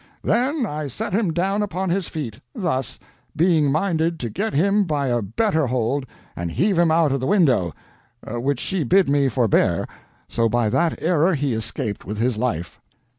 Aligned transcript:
"Then 0.23 0.65
I 0.65 0.87
set 0.87 1.13
him 1.13 1.31
down 1.31 1.61
upon 1.61 1.91
his 1.91 2.07
feet—thus—being 2.07 3.71
minded 3.71 4.19
to 4.21 4.31
get 4.31 4.51
him 4.51 4.83
by 4.85 5.09
a 5.09 5.21
better 5.21 5.67
hold 5.67 6.07
and 6.35 6.49
heave 6.49 6.79
him 6.79 6.89
out 6.89 7.11
of 7.11 7.19
the 7.19 7.27
window, 7.27 7.75
but 8.23 8.59
she 8.59 8.83
bid 8.83 9.07
me 9.07 9.29
forbear, 9.29 9.87
so 10.27 10.49
by 10.49 10.69
that 10.71 10.99
error 11.03 11.35
he 11.35 11.53
escaped 11.53 12.03
with 12.03 12.17
his 12.17 12.35
life. 12.35 12.81